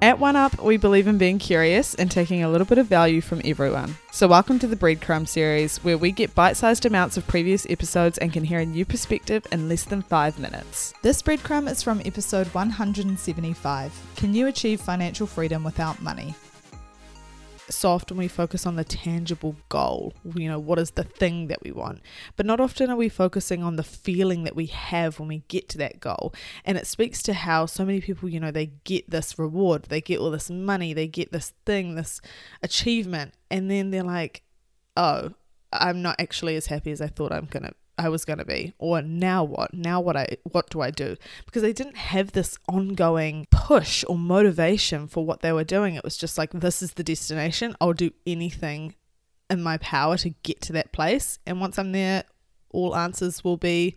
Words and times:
At 0.00 0.20
OneUp, 0.20 0.62
we 0.62 0.76
believe 0.76 1.08
in 1.08 1.18
being 1.18 1.40
curious 1.40 1.96
and 1.96 2.08
taking 2.08 2.44
a 2.44 2.48
little 2.48 2.66
bit 2.66 2.78
of 2.78 2.86
value 2.86 3.20
from 3.20 3.42
everyone. 3.44 3.96
So, 4.12 4.28
welcome 4.28 4.60
to 4.60 4.68
the 4.68 4.76
Breadcrumb 4.76 5.26
series, 5.26 5.78
where 5.78 5.98
we 5.98 6.12
get 6.12 6.36
bite 6.36 6.56
sized 6.56 6.86
amounts 6.86 7.16
of 7.16 7.26
previous 7.26 7.66
episodes 7.68 8.16
and 8.18 8.32
can 8.32 8.44
hear 8.44 8.60
a 8.60 8.64
new 8.64 8.84
perspective 8.84 9.44
in 9.50 9.68
less 9.68 9.82
than 9.82 10.02
five 10.02 10.38
minutes. 10.38 10.94
This 11.02 11.20
breadcrumb 11.20 11.68
is 11.68 11.82
from 11.82 12.00
episode 12.04 12.46
175 12.54 13.92
Can 14.14 14.34
you 14.34 14.46
achieve 14.46 14.80
financial 14.80 15.26
freedom 15.26 15.64
without 15.64 16.00
money? 16.00 16.36
So 17.78 17.92
often 17.92 18.16
we 18.16 18.26
focus 18.26 18.66
on 18.66 18.74
the 18.74 18.84
tangible 18.84 19.54
goal, 19.68 20.12
you 20.34 20.48
know, 20.48 20.58
what 20.58 20.80
is 20.80 20.90
the 20.90 21.04
thing 21.04 21.46
that 21.46 21.62
we 21.62 21.70
want. 21.70 22.00
But 22.34 22.44
not 22.44 22.58
often 22.58 22.90
are 22.90 22.96
we 22.96 23.08
focusing 23.08 23.62
on 23.62 23.76
the 23.76 23.84
feeling 23.84 24.42
that 24.42 24.56
we 24.56 24.66
have 24.66 25.20
when 25.20 25.28
we 25.28 25.44
get 25.46 25.68
to 25.70 25.78
that 25.78 26.00
goal. 26.00 26.34
And 26.64 26.76
it 26.76 26.88
speaks 26.88 27.22
to 27.22 27.32
how 27.32 27.66
so 27.66 27.84
many 27.84 28.00
people, 28.00 28.28
you 28.28 28.40
know, 28.40 28.50
they 28.50 28.72
get 28.82 29.08
this 29.08 29.38
reward, 29.38 29.84
they 29.84 30.00
get 30.00 30.18
all 30.18 30.32
this 30.32 30.50
money, 30.50 30.92
they 30.92 31.06
get 31.06 31.30
this 31.30 31.52
thing, 31.64 31.94
this 31.94 32.20
achievement, 32.62 33.34
and 33.48 33.70
then 33.70 33.90
they're 33.90 34.02
like, 34.02 34.42
oh, 34.96 35.34
I'm 35.72 36.02
not 36.02 36.16
actually 36.18 36.56
as 36.56 36.66
happy 36.66 36.90
as 36.90 37.00
I 37.00 37.06
thought 37.06 37.32
I'm 37.32 37.46
going 37.46 37.64
to 37.64 37.74
I 37.98 38.08
was 38.08 38.24
going 38.24 38.38
to 38.38 38.44
be 38.44 38.72
or 38.78 39.02
now 39.02 39.44
what? 39.44 39.74
Now 39.74 40.00
what 40.00 40.16
I 40.16 40.36
what 40.44 40.70
do 40.70 40.80
I 40.80 40.90
do? 40.90 41.16
Because 41.44 41.62
they 41.62 41.72
didn't 41.72 41.96
have 41.96 42.32
this 42.32 42.56
ongoing 42.68 43.46
push 43.50 44.04
or 44.08 44.16
motivation 44.16 45.08
for 45.08 45.24
what 45.24 45.40
they 45.40 45.52
were 45.52 45.64
doing. 45.64 45.96
It 45.96 46.04
was 46.04 46.16
just 46.16 46.38
like 46.38 46.52
this 46.52 46.80
is 46.80 46.94
the 46.94 47.04
destination. 47.04 47.74
I'll 47.80 47.92
do 47.92 48.12
anything 48.26 48.94
in 49.50 49.62
my 49.62 49.78
power 49.78 50.16
to 50.18 50.30
get 50.30 50.60
to 50.62 50.72
that 50.74 50.92
place. 50.92 51.38
And 51.46 51.60
once 51.60 51.78
I'm 51.78 51.92
there 51.92 52.24
all 52.70 52.94
answers 52.94 53.42
will 53.42 53.56
be 53.56 53.94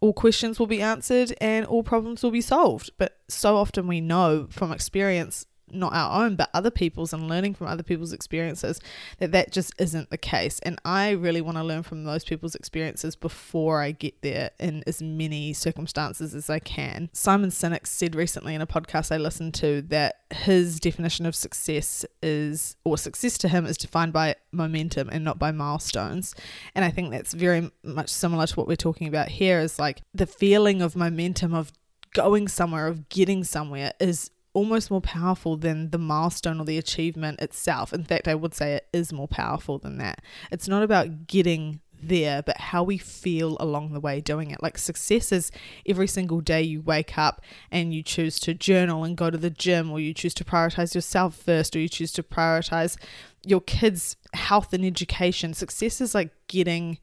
all 0.00 0.12
questions 0.12 0.58
will 0.58 0.66
be 0.66 0.82
answered 0.82 1.34
and 1.40 1.64
all 1.66 1.82
problems 1.82 2.22
will 2.22 2.30
be 2.30 2.40
solved. 2.40 2.90
But 2.98 3.18
so 3.28 3.56
often 3.56 3.86
we 3.86 4.00
know 4.00 4.46
from 4.50 4.72
experience 4.72 5.46
not 5.70 5.92
our 5.94 6.24
own 6.24 6.36
but 6.36 6.50
other 6.52 6.70
people's 6.70 7.12
and 7.12 7.28
learning 7.28 7.54
from 7.54 7.66
other 7.66 7.82
people's 7.82 8.12
experiences 8.12 8.80
that 9.18 9.32
that 9.32 9.50
just 9.50 9.72
isn't 9.78 10.10
the 10.10 10.18
case. 10.18 10.60
And 10.60 10.78
i 10.84 11.10
really 11.10 11.40
want 11.40 11.56
to 11.56 11.64
learn 11.64 11.82
from 11.82 12.04
those 12.04 12.24
people's 12.24 12.54
experiences 12.54 13.16
before 13.16 13.80
i 13.80 13.90
get 13.90 14.20
there 14.22 14.50
in 14.58 14.82
as 14.86 15.00
many 15.02 15.52
circumstances 15.52 16.34
as 16.34 16.50
i 16.50 16.58
can. 16.58 17.08
Simon 17.12 17.50
sinek 17.50 17.86
said 17.86 18.14
recently 18.14 18.54
in 18.54 18.60
a 18.60 18.66
podcast 18.66 19.12
i 19.12 19.16
listened 19.16 19.54
to 19.54 19.82
that 19.82 20.20
his 20.30 20.80
definition 20.80 21.26
of 21.26 21.34
success 21.34 22.04
is 22.22 22.76
or 22.84 22.98
success 22.98 23.38
to 23.38 23.48
him 23.48 23.66
is 23.66 23.76
defined 23.76 24.12
by 24.12 24.34
momentum 24.52 25.08
and 25.10 25.24
not 25.24 25.38
by 25.38 25.50
milestones. 25.50 26.34
And 26.74 26.84
i 26.84 26.90
think 26.90 27.10
that's 27.10 27.32
very 27.32 27.70
much 27.82 28.10
similar 28.10 28.46
to 28.46 28.54
what 28.54 28.68
we're 28.68 28.76
talking 28.76 29.08
about 29.08 29.28
here 29.28 29.60
is 29.60 29.78
like 29.78 30.02
the 30.12 30.26
feeling 30.26 30.82
of 30.82 30.96
momentum 30.96 31.54
of 31.54 31.72
going 32.14 32.48
somewhere 32.48 32.86
of 32.86 33.08
getting 33.08 33.44
somewhere 33.44 33.92
is 34.00 34.30
almost 34.54 34.90
more 34.90 35.00
powerful 35.00 35.56
than 35.56 35.90
the 35.90 35.98
milestone 35.98 36.60
or 36.60 36.64
the 36.64 36.78
achievement 36.78 37.40
itself. 37.40 37.92
In 37.92 38.04
fact, 38.04 38.28
I 38.28 38.34
would 38.34 38.54
say 38.54 38.74
it 38.74 38.88
is 38.92 39.12
more 39.12 39.28
powerful 39.28 39.78
than 39.78 39.98
that. 39.98 40.22
It's 40.50 40.68
not 40.68 40.82
about 40.82 41.26
getting 41.26 41.80
there, 42.00 42.42
but 42.42 42.58
how 42.58 42.82
we 42.82 42.98
feel 42.98 43.56
along 43.60 43.92
the 43.92 44.00
way 44.00 44.20
doing 44.20 44.50
it. 44.50 44.62
Like 44.62 44.78
success 44.78 45.32
is 45.32 45.50
every 45.86 46.06
single 46.06 46.40
day 46.40 46.62
you 46.62 46.80
wake 46.80 47.18
up 47.18 47.42
and 47.70 47.92
you 47.92 48.02
choose 48.02 48.38
to 48.40 48.54
journal 48.54 49.04
and 49.04 49.16
go 49.16 49.30
to 49.30 49.38
the 49.38 49.50
gym, 49.50 49.90
or 49.90 50.00
you 50.00 50.14
choose 50.14 50.34
to 50.34 50.44
prioritize 50.44 50.94
yourself 50.94 51.36
first, 51.36 51.74
or 51.74 51.80
you 51.80 51.88
choose 51.88 52.12
to 52.12 52.22
prioritize 52.22 52.96
your 53.44 53.60
kids' 53.60 54.16
health 54.32 54.72
and 54.72 54.84
education. 54.84 55.54
Success 55.54 56.00
is 56.00 56.14
like 56.14 56.30
getting 56.48 56.98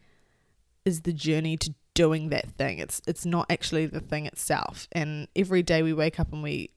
is 0.85 1.01
the 1.01 1.13
journey 1.13 1.57
to 1.57 1.73
doing 1.93 2.29
that 2.29 2.49
thing. 2.51 2.79
It's 2.79 3.01
it's 3.07 3.25
not 3.25 3.45
actually 3.49 3.87
the 3.87 3.99
thing 3.99 4.25
itself. 4.25 4.87
And 4.91 5.27
every 5.35 5.63
day 5.63 5.83
we 5.83 5.93
wake 5.93 6.19
up 6.19 6.31
and 6.31 6.41
we 6.43 6.71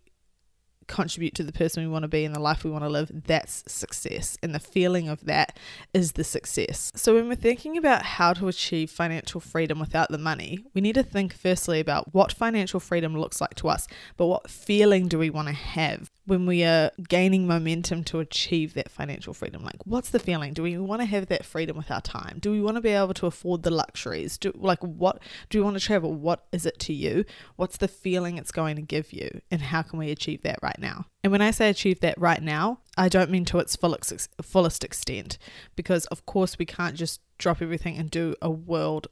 contribute 0.87 1.35
to 1.35 1.43
the 1.43 1.53
person 1.53 1.83
we 1.83 1.89
want 1.89 2.03
to 2.03 2.09
be 2.09 2.25
and 2.25 2.35
the 2.35 2.41
life 2.41 2.65
we 2.65 2.71
want 2.71 2.85
to 2.85 2.89
live, 2.89 3.11
that's 3.27 3.65
success. 3.67 4.39
And 4.43 4.55
the 4.55 4.61
feeling 4.61 5.09
of 5.09 5.25
that 5.27 5.59
is 5.93 6.13
the 6.13 6.25
success. 6.25 6.93
So, 6.95 7.15
when 7.15 7.29
we're 7.29 7.35
thinking 7.35 7.77
about 7.77 8.03
how 8.03 8.33
to 8.35 8.49
achieve 8.49 8.91
financial 8.91 9.41
freedom 9.41 9.79
without 9.79 10.11
the 10.11 10.19
money, 10.19 10.65
we 10.75 10.81
need 10.81 10.95
to 10.95 11.03
think 11.03 11.35
firstly 11.35 11.81
about 11.81 12.15
what 12.15 12.33
financial 12.33 12.81
freedom 12.81 13.17
looks 13.17 13.41
like 13.41 13.55
to 13.57 13.69
us, 13.69 13.87
but 14.17 14.27
what 14.27 14.51
feeling 14.51 15.09
do 15.09 15.19
we 15.19 15.31
want 15.31 15.49
to 15.49 15.55
have 15.55 16.11
when 16.27 16.47
we 16.47 16.65
are 16.65 16.91
gaining 17.09 17.47
momentum 17.47 18.03
to 18.05 18.21
achieve 18.21 18.75
that 18.75 18.91
financial 18.91 19.35
freedom? 19.35 19.63
Like, 19.63 19.85
what's 19.85 20.11
the 20.11 20.19
feeling? 20.19 20.53
Do 20.53 20.63
we 20.63 20.79
want 20.79 21.03
to 21.03 21.07
have 21.07 21.27
that 21.27 21.45
freedom 21.45 21.77
with 21.77 21.91
our 21.91 22.01
time? 22.01 22.39
Do 22.41 22.51
we 22.51 22.61
want 22.61 22.77
to 22.77 22.81
be 22.81 22.91
able 22.91 23.15
to 23.15 23.27
afford 23.27 23.63
the 23.63 23.71
luxuries? 23.71 24.39
Do 24.39 24.53
like 24.55 24.83
what 24.83 25.21
do 25.51 25.59
we 25.59 25.65
want 25.65 25.79
to 25.79 25.85
travel? 25.85 26.13
What 26.13 26.47
is 26.53 26.67
it 26.67 26.79
to 26.81 26.93
you? 26.93 27.25
What's 27.57 27.77
the 27.77 27.89
feeling 27.89 28.39
it's 28.39 28.53
going 28.53 28.77
to 28.77 28.83
give 28.83 29.13
you? 29.13 29.41
And 29.51 29.61
how 29.61 29.83
can 29.83 29.99
we 29.99 30.11
achieve 30.11 30.43
that 30.43 30.59
right 30.63 30.74
now? 30.79 31.07
And 31.23 31.31
when 31.31 31.43
I 31.43 31.51
say 31.51 31.71
achieve 31.71 32.01
that 32.01 32.19
right 32.19 32.43
now, 32.43 32.81
I 32.97 33.09
don't 33.09 33.31
mean 33.31 33.45
to 33.47 33.59
its 33.59 33.77
fullest 33.77 34.29
fullest 34.43 34.85
extent, 34.85 35.39
because 35.77 36.07
of 36.07 36.27
course 36.27 36.59
we 36.59 36.67
can't 36.67 36.97
just 36.97 37.21
drop 37.39 37.61
everything 37.61 37.97
and 37.97 38.11
do 38.11 38.35
a 38.41 38.51
world 38.51 39.09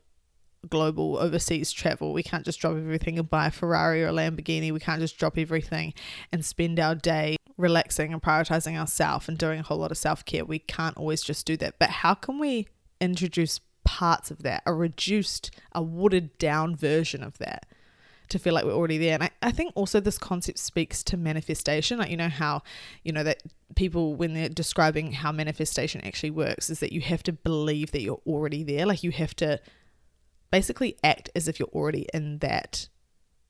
global 0.69 1.19
overseas 1.19 1.73
travel. 1.73 2.13
We 2.13 2.23
can't 2.23 2.45
just 2.45 2.61
drop 2.61 2.77
everything 2.77 3.19
and 3.19 3.29
buy 3.29 3.49
a 3.49 3.51
Ferrari 3.51 4.05
or 4.05 4.09
a 4.09 4.13
Lamborghini. 4.13 4.73
We 4.73 4.81
can't 4.81 5.01
just 5.01 5.19
drop 5.19 5.37
everything 5.37 5.93
and 6.31 6.45
spend 6.45 6.79
our 6.79 6.95
day 6.95 7.37
relaxing 7.57 8.13
and 8.13 8.23
prioritizing 8.23 8.79
ourselves 8.79 9.29
and 9.29 9.39
doing 9.39 9.61
a 9.61 9.63
whole 9.63 9.79
lot 9.79 9.91
of 9.91 9.99
self 9.99 10.25
care. 10.25 10.45
We 10.45 10.59
can't 10.59 10.97
always 10.97 11.23
just 11.23 11.47
do 11.47 11.57
that. 11.59 11.79
But 11.79 11.91
how 11.91 12.15
can 12.15 12.39
we 12.39 12.69
introduce 13.01 13.61
parts 13.85 14.31
of 14.31 14.43
that, 14.43 14.63
a 14.65 14.73
reduced, 14.73 15.51
a 15.73 15.83
watered 15.83 16.39
down 16.39 16.77
version 16.77 17.23
of 17.23 17.39
that? 17.39 17.67
To 18.33 18.39
feel 18.39 18.53
like 18.53 18.65
we're 18.65 18.75
already 18.75 18.99
there. 18.99 19.15
And 19.15 19.23
I, 19.23 19.31
I 19.41 19.51
think 19.51 19.73
also 19.75 20.01
this 20.01 20.19
concept 20.19 20.59
speaks 20.59 21.03
to 21.05 21.17
manifestation. 21.17 21.99
Like, 21.99 22.11
you 22.11 22.17
know, 22.17 22.29
how, 22.29 22.63
you 23.05 23.13
know, 23.13 23.23
that 23.23 23.43
people, 23.77 24.15
when 24.15 24.35
they're 24.35 24.49
describing 24.49 25.13
how 25.13 25.33
manifestation 25.33 26.01
actually 26.05 26.31
works, 26.31 26.69
is 26.69 26.81
that 26.81 26.93
you 26.93 27.01
have 27.01 27.23
to 27.25 27.33
believe 27.33 27.93
that 27.93 28.03
you're 28.03 28.21
already 28.27 28.63
there. 28.63 28.85
Like, 28.87 29.03
you 29.03 29.13
have 29.13 29.35
to 29.37 29.61
basically 30.51 30.97
act 31.03 31.31
as 31.35 31.49
if 31.49 31.59
you're 31.59 31.69
already 31.69 32.07
in 32.13 32.39
that 32.39 32.89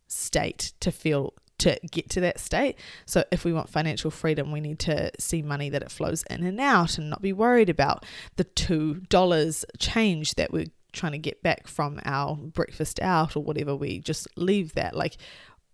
state 0.06 0.72
to 0.80 0.92
feel 0.92 1.34
to 1.58 1.78
get 1.90 2.10
to 2.10 2.20
that 2.20 2.40
state. 2.40 2.76
So 3.06 3.24
if 3.30 3.44
we 3.44 3.52
want 3.52 3.68
financial 3.68 4.10
freedom, 4.10 4.50
we 4.50 4.60
need 4.60 4.80
to 4.80 5.12
see 5.18 5.42
money 5.42 5.70
that 5.70 5.82
it 5.82 5.92
flows 5.92 6.24
in 6.28 6.44
and 6.44 6.60
out 6.60 6.98
and 6.98 7.08
not 7.08 7.22
be 7.22 7.32
worried 7.32 7.70
about 7.70 8.04
the 8.36 8.44
two 8.44 9.02
dollars 9.08 9.64
change 9.78 10.34
that 10.34 10.52
we're 10.52 10.66
trying 10.92 11.12
to 11.12 11.18
get 11.18 11.42
back 11.42 11.66
from 11.66 12.00
our 12.04 12.36
breakfast 12.36 13.00
out 13.00 13.36
or 13.36 13.42
whatever. 13.42 13.74
We 13.74 13.98
just 13.98 14.28
leave 14.36 14.74
that. 14.74 14.94
Like 14.94 15.16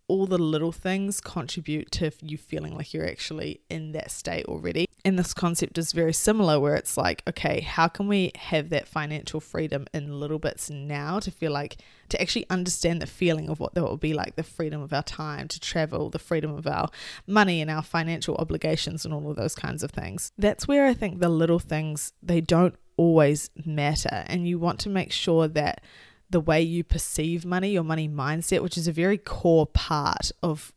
all 0.08 0.26
the 0.26 0.38
little 0.38 0.72
things 0.72 1.20
contribute 1.20 1.90
to 1.92 2.10
you 2.22 2.38
feeling 2.38 2.74
like 2.74 2.94
you're 2.94 3.06
actually 3.06 3.60
in 3.68 3.92
that 3.92 4.10
state 4.10 4.46
already. 4.46 4.86
And 5.04 5.18
this 5.18 5.32
concept 5.32 5.78
is 5.78 5.92
very 5.92 6.12
similar, 6.12 6.58
where 6.58 6.74
it's 6.74 6.96
like, 6.96 7.22
okay, 7.28 7.60
how 7.60 7.88
can 7.88 8.08
we 8.08 8.32
have 8.34 8.70
that 8.70 8.88
financial 8.88 9.38
freedom 9.38 9.86
in 9.94 10.18
little 10.18 10.38
bits 10.38 10.70
now 10.70 11.20
to 11.20 11.30
feel 11.30 11.52
like, 11.52 11.76
to 12.08 12.20
actually 12.20 12.46
understand 12.50 13.00
the 13.00 13.06
feeling 13.06 13.48
of 13.48 13.60
what 13.60 13.74
that 13.74 13.84
would 13.84 14.00
be 14.00 14.12
like 14.12 14.34
the 14.34 14.42
freedom 14.42 14.82
of 14.82 14.92
our 14.92 15.04
time 15.04 15.46
to 15.48 15.60
travel, 15.60 16.10
the 16.10 16.18
freedom 16.18 16.52
of 16.52 16.66
our 16.66 16.88
money 17.26 17.60
and 17.60 17.70
our 17.70 17.82
financial 17.82 18.34
obligations, 18.36 19.04
and 19.04 19.14
all 19.14 19.30
of 19.30 19.36
those 19.36 19.54
kinds 19.54 19.82
of 19.82 19.92
things. 19.92 20.32
That's 20.36 20.66
where 20.66 20.86
I 20.86 20.94
think 20.94 21.20
the 21.20 21.28
little 21.28 21.60
things, 21.60 22.12
they 22.22 22.40
don't 22.40 22.74
always 22.98 23.48
matter. 23.64 24.24
And 24.26 24.46
you 24.46 24.58
want 24.58 24.80
to 24.80 24.90
make 24.90 25.12
sure 25.12 25.48
that 25.48 25.80
the 26.28 26.40
way 26.40 26.60
you 26.60 26.84
perceive 26.84 27.46
money, 27.46 27.70
your 27.70 27.84
money 27.84 28.08
mindset, 28.08 28.62
which 28.62 28.76
is 28.76 28.86
a 28.86 28.92
very 28.92 29.16
core 29.16 29.66
part 29.66 30.30
of 30.42 30.72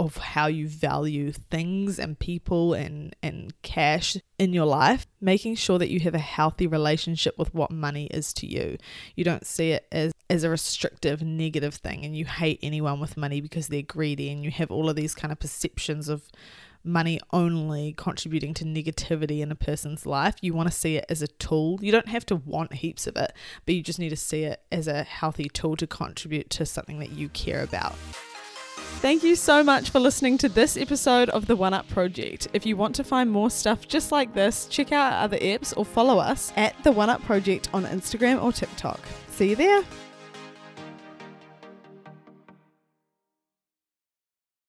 of 0.00 0.16
how 0.16 0.46
you 0.46 0.66
value 0.66 1.30
things 1.30 1.98
and 1.98 2.18
people 2.18 2.72
and 2.72 3.14
and 3.22 3.52
cash 3.60 4.16
in 4.38 4.54
your 4.54 4.64
life 4.64 5.06
making 5.20 5.54
sure 5.54 5.78
that 5.78 5.90
you 5.90 6.00
have 6.00 6.14
a 6.14 6.18
healthy 6.18 6.66
relationship 6.66 7.36
with 7.38 7.52
what 7.52 7.70
money 7.70 8.06
is 8.06 8.32
to 8.32 8.46
you 8.46 8.78
you 9.14 9.22
don't 9.22 9.46
see 9.46 9.72
it 9.72 9.86
as 9.92 10.14
as 10.30 10.42
a 10.42 10.48
restrictive 10.48 11.20
negative 11.20 11.74
thing 11.74 12.02
and 12.02 12.16
you 12.16 12.24
hate 12.24 12.58
anyone 12.62 12.98
with 12.98 13.18
money 13.18 13.42
because 13.42 13.68
they're 13.68 13.82
greedy 13.82 14.30
and 14.32 14.42
you 14.42 14.50
have 14.50 14.70
all 14.70 14.88
of 14.88 14.96
these 14.96 15.14
kind 15.14 15.30
of 15.30 15.38
perceptions 15.38 16.08
of 16.08 16.22
money 16.84 17.20
only 17.32 17.94
contributing 17.96 18.54
to 18.54 18.64
negativity 18.64 19.40
in 19.40 19.50
a 19.50 19.54
person's 19.54 20.06
life. 20.06 20.36
You 20.40 20.54
want 20.54 20.70
to 20.70 20.74
see 20.74 20.96
it 20.96 21.04
as 21.08 21.22
a 21.22 21.28
tool. 21.28 21.78
You 21.82 21.92
don't 21.92 22.08
have 22.08 22.26
to 22.26 22.36
want 22.36 22.74
heaps 22.74 23.06
of 23.06 23.16
it, 23.16 23.32
but 23.66 23.74
you 23.74 23.82
just 23.82 23.98
need 23.98 24.10
to 24.10 24.16
see 24.16 24.44
it 24.44 24.62
as 24.72 24.88
a 24.88 25.02
healthy 25.02 25.48
tool 25.48 25.76
to 25.76 25.86
contribute 25.86 26.50
to 26.50 26.66
something 26.66 26.98
that 26.98 27.10
you 27.10 27.28
care 27.30 27.62
about. 27.62 27.94
Thank 28.98 29.22
you 29.22 29.34
so 29.34 29.64
much 29.64 29.90
for 29.90 29.98
listening 29.98 30.36
to 30.38 30.48
this 30.48 30.76
episode 30.76 31.30
of 31.30 31.46
the 31.46 31.56
OneUp 31.56 31.88
Project. 31.88 32.48
If 32.52 32.66
you 32.66 32.76
want 32.76 32.94
to 32.96 33.04
find 33.04 33.30
more 33.30 33.50
stuff 33.50 33.88
just 33.88 34.12
like 34.12 34.34
this, 34.34 34.66
check 34.66 34.92
out 34.92 35.12
our 35.12 35.24
other 35.24 35.38
apps 35.38 35.72
or 35.76 35.86
follow 35.86 36.18
us 36.18 36.52
at 36.56 36.74
the 36.84 36.92
OneUp 36.92 37.22
Project 37.24 37.70
on 37.72 37.84
Instagram 37.86 38.42
or 38.42 38.52
TikTok. 38.52 39.00
See 39.28 39.50
you 39.50 39.56
there. 39.56 40.09